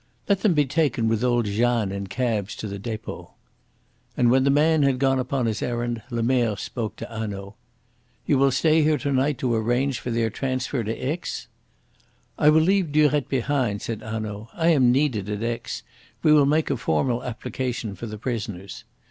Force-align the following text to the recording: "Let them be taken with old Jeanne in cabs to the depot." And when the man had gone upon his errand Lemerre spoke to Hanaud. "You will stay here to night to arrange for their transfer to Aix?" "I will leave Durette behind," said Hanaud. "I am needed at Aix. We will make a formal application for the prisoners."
"Let 0.27 0.39
them 0.41 0.55
be 0.55 0.65
taken 0.65 1.07
with 1.07 1.23
old 1.23 1.45
Jeanne 1.45 1.91
in 1.91 2.07
cabs 2.07 2.55
to 2.55 2.67
the 2.67 2.79
depot." 2.79 3.35
And 4.17 4.31
when 4.31 4.45
the 4.45 4.49
man 4.49 4.81
had 4.81 4.97
gone 4.97 5.19
upon 5.19 5.45
his 5.45 5.61
errand 5.61 6.01
Lemerre 6.09 6.57
spoke 6.57 6.95
to 6.95 7.05
Hanaud. 7.05 7.53
"You 8.25 8.39
will 8.39 8.49
stay 8.49 8.81
here 8.81 8.97
to 8.97 9.11
night 9.13 9.37
to 9.37 9.53
arrange 9.53 9.99
for 9.99 10.09
their 10.09 10.31
transfer 10.31 10.83
to 10.83 10.91
Aix?" 10.95 11.47
"I 12.39 12.49
will 12.49 12.61
leave 12.61 12.91
Durette 12.91 13.29
behind," 13.29 13.83
said 13.83 14.01
Hanaud. 14.01 14.47
"I 14.55 14.69
am 14.69 14.91
needed 14.91 15.29
at 15.29 15.43
Aix. 15.43 15.83
We 16.23 16.33
will 16.33 16.47
make 16.47 16.71
a 16.71 16.77
formal 16.77 17.23
application 17.23 17.93
for 17.93 18.07
the 18.07 18.17
prisoners." 18.17 18.85